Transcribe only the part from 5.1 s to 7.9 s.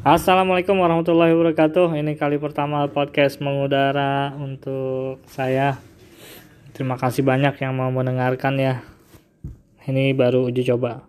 saya. Terima kasih banyak yang